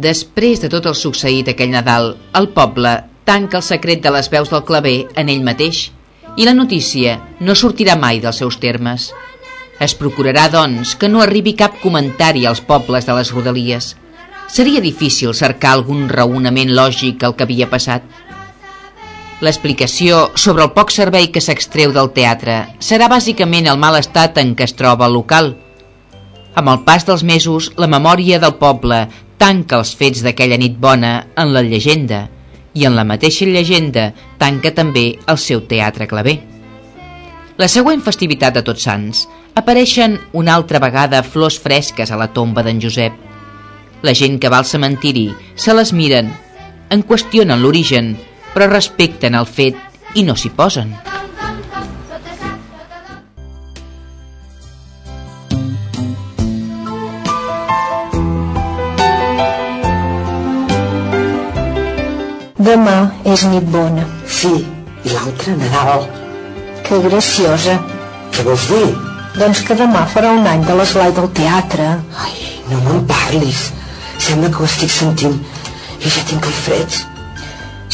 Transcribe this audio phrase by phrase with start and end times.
[0.00, 2.92] Després de tot el succeït aquell Nadal, el poble
[3.28, 5.90] tanca el secret de les veus del claver en ell mateix
[6.40, 9.10] i la notícia no sortirà mai dels seus termes.
[9.80, 13.92] Es procurarà, doncs, que no arribi cap comentari als pobles de les rodalies.
[14.48, 18.04] Seria difícil cercar algun raonament lògic al que havia passat.
[19.44, 24.56] L'explicació sobre el poc servei que s'extreu del teatre serà bàsicament el mal estat en
[24.56, 25.58] què es troba el local.
[26.56, 29.06] Amb el pas dels mesos, la memòria del poble
[29.40, 32.26] tanca els fets d'aquella nit bona en la llegenda
[32.76, 36.36] i en la mateixa llegenda tanca també el seu teatre claver.
[37.60, 39.24] La següent festivitat de Tots Sants
[39.58, 43.16] apareixen una altra vegada flors fresques a la tomba d'en Josep.
[44.02, 46.30] La gent que va al cementiri se les miren,
[46.90, 48.14] en qüestionen l'origen,
[48.54, 49.76] però respecten el fet
[50.16, 50.94] i no s'hi posen.
[62.70, 64.04] Demà és nit bona.
[64.30, 64.50] Sí,
[65.02, 66.04] i l'altre Nadal.
[66.86, 67.72] Que graciosa.
[68.30, 68.90] Què vols dir?
[69.34, 71.88] Doncs que demà farà un any de l'esglai del teatre.
[72.26, 72.36] Ai,
[72.70, 73.64] no me'n parlis.
[74.22, 75.34] Sembla que ho estic sentint
[75.98, 77.00] i ja tinc el fred.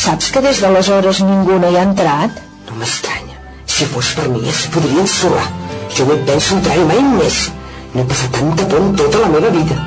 [0.04, 2.36] Saps que des d'aleshores ningú no hi ha entrat?
[2.68, 3.40] No m'estranya.
[3.64, 5.48] Si fos per mi es podria ensorrar.
[5.96, 7.46] Jo no hi penso entrar-hi mai més.
[7.94, 9.80] No he passat tanta por en tota la meva vida.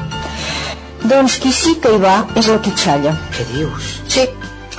[1.06, 3.14] Doncs qui sí que hi va és la quitxalla.
[3.38, 3.96] Què dius?
[4.09, 4.26] Sí,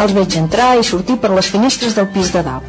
[0.02, 2.66] els veig entrar i sortir per les finestres del pis de dalt.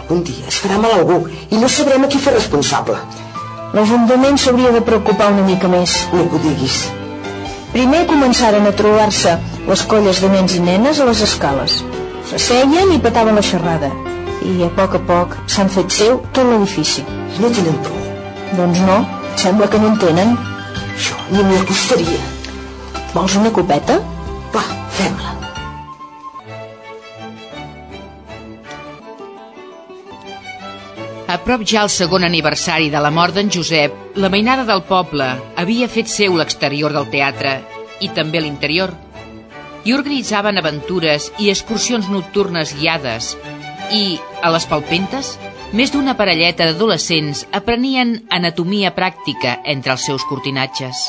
[0.00, 2.96] Algun dia es farà mal algú i no sabrem a qui fer responsable.
[3.76, 5.92] L'Ajuntament s'hauria de preocupar una mica més.
[6.12, 6.78] No que ho diguis.
[7.70, 9.36] Primer començaren a trobar-se
[9.68, 11.76] les colles de nens i nenes a les escales.
[12.30, 13.92] S'asseien i petaven la xerrada.
[14.42, 17.04] I a poc a poc s'han fet seu tot l'edifici.
[17.06, 18.06] I no tenen por.
[18.58, 18.98] Doncs no,
[19.38, 20.38] sembla que no en tenen.
[20.98, 22.22] Jo ni m'hi acostaria.
[23.14, 24.00] Vols una copeta?
[24.54, 24.64] Va,
[24.98, 25.39] fem-la.
[31.30, 35.28] A prop ja el segon aniversari de la mort d'en Josep, la mainada del poble
[35.62, 37.52] havia fet seu l'exterior del teatre
[38.02, 38.90] i també l'interior
[39.86, 43.30] i organitzaven aventures i excursions nocturnes guiades
[43.94, 45.36] i, a les palpentes,
[45.70, 51.06] més d'una parelleta d'adolescents aprenien anatomia pràctica entre els seus cortinatges.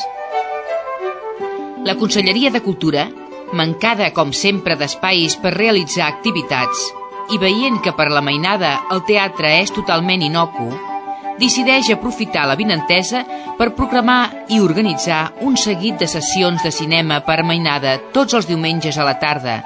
[1.82, 3.10] La Conselleria de Cultura,
[3.58, 6.92] mancada com sempre d'espais per realitzar activitats,
[7.32, 10.68] i veient que per la mainada el teatre és totalment inocu,
[11.42, 13.24] decideix aprofitar la vinentesa
[13.58, 18.98] per proclamar i organitzar un seguit de sessions de cinema per mainada tots els diumenges
[18.98, 19.62] a la tarda.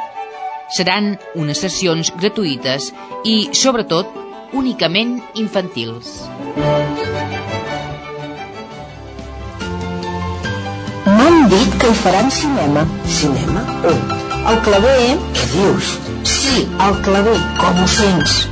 [0.75, 2.91] Seran unes sessions gratuïtes
[3.23, 4.09] i, sobretot,
[4.55, 6.15] únicament infantils.
[11.05, 12.85] M'han dit que hi faran cinema.
[13.19, 13.65] Cinema?
[13.91, 14.14] On?
[14.45, 15.16] El claver...
[15.33, 15.95] Què dius?
[16.29, 18.44] Sí, el claver, com ho sents.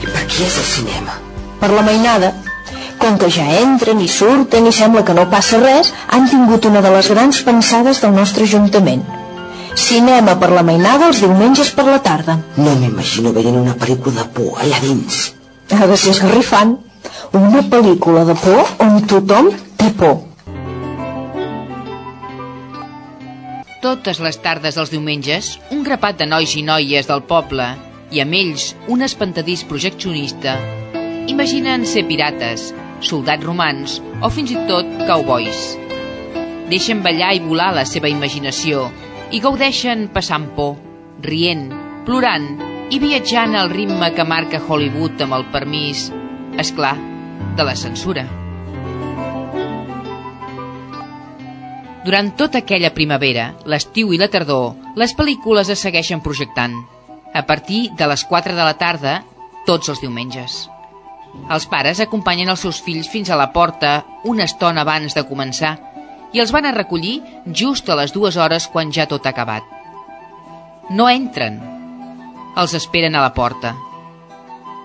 [0.00, 1.18] I per qui és el cinema?
[1.60, 2.30] Per la mainada.
[3.02, 6.80] Com que ja entren i surten i sembla que no passa res, han tingut una
[6.84, 9.04] de les grans pensades del nostre Ajuntament.
[9.76, 12.38] Cinema per la mainada els diumenges per la tarda.
[12.56, 15.26] No m'imagino veient una pel·lícula de por allà dins.
[15.74, 16.78] Ha de ser esgarrifant.
[17.36, 20.22] Una pel·lícula de por on tothom té por.
[23.84, 27.66] Totes les tardes dels diumenges, un grapat de nois i noies del poble
[28.16, 30.54] i amb ells un espantadís projeccionista
[31.28, 32.70] imaginen ser pirates,
[33.04, 35.74] soldats romans o fins i tot cowboys.
[36.70, 38.86] Deixen ballar i volar la seva imaginació
[39.36, 40.78] i gaudeixen passant por,
[41.26, 41.66] rient,
[42.08, 42.48] plorant
[42.88, 46.06] i viatjant al ritme que marca Hollywood amb el permís,
[46.56, 46.94] és clar,
[47.60, 48.24] de la censura.
[52.04, 56.74] Durant tota aquella primavera, l'estiu i la tardor, les pel·lícules es segueixen projectant.
[57.32, 59.22] A partir de les 4 de la tarda,
[59.64, 60.66] tots els diumenges.
[61.50, 65.72] Els pares acompanyen els seus fills fins a la porta una estona abans de començar
[66.34, 69.64] i els van a recollir just a les dues hores quan ja tot ha acabat.
[70.90, 71.56] No entren.
[72.60, 73.72] Els esperen a la porta.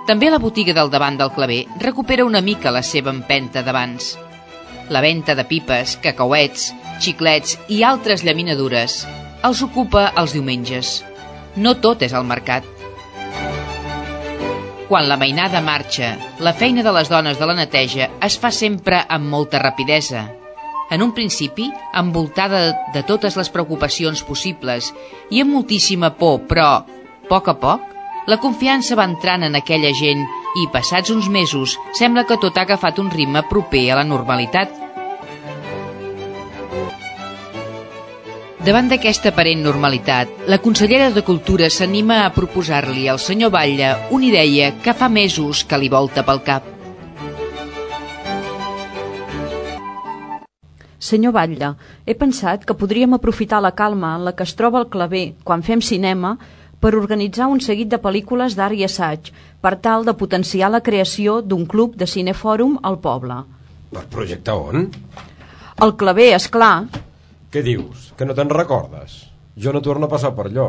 [0.07, 4.15] També la botiga del davant del claver recupera una mica la seva empenta d'abans.
[4.89, 9.03] La venda de pipes, cacauets, xiclets i altres llaminadures
[9.47, 10.99] els ocupa els diumenges.
[11.55, 12.65] No tot és al mercat.
[14.89, 19.03] Quan la mainada marxa, la feina de les dones de la neteja es fa sempre
[19.07, 20.25] amb molta rapidesa.
[20.89, 22.61] En un principi, envoltada
[22.95, 24.89] de totes les preocupacions possibles
[25.29, 27.85] i amb moltíssima por, però, a poc a poc,
[28.29, 30.25] la confiança va entrant en aquella gent
[30.57, 34.73] i, passats uns mesos, sembla que tot ha agafat un ritme proper a la normalitat.
[38.59, 44.27] Davant d'aquesta aparent normalitat, la consellera de Cultura s'anima a proposar-li al senyor Batlle una
[44.27, 46.67] idea que fa mesos que li volta pel cap.
[51.00, 51.71] Senyor Batlle,
[52.03, 55.63] he pensat que podríem aprofitar la calma en la que es troba el claver quan
[55.63, 56.35] fem cinema
[56.83, 59.31] per organitzar un seguit de pel·lícules d'art i assaig
[59.63, 63.39] per tal de potenciar la creació d'un club de cinefòrum al poble.
[63.95, 64.89] Per projectar on?
[65.79, 66.89] El claver, és clar.
[67.49, 68.11] Què dius?
[68.13, 69.23] Que no te'n recordes?
[69.57, 70.67] Jo no torno a passar per allò.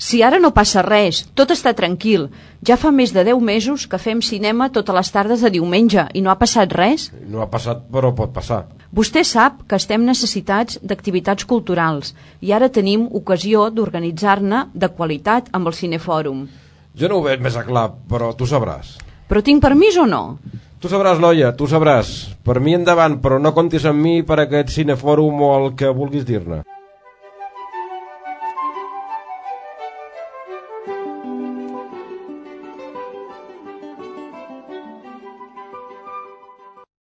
[0.00, 2.28] Si ara no passa res, tot està tranquil.
[2.64, 6.22] Ja fa més de 10 mesos que fem cinema totes les tardes de diumenge i
[6.22, 7.08] no ha passat res.
[7.26, 8.62] No ha passat, però pot passar.
[8.94, 15.68] Vostè sap que estem necessitats d'activitats culturals i ara tenim ocasió d'organitzar-ne de qualitat amb
[15.68, 16.46] el Cinefòrum.
[16.94, 18.94] Jo no ho veig més a clar, però tu sabràs.
[19.26, 20.38] Però tinc permís o no?
[20.80, 22.10] Tu sabràs, noia, tu sabràs.
[22.40, 26.24] Per mi endavant, però no comptis amb mi per aquest cinefòrum o el que vulguis
[26.24, 26.62] dir-ne.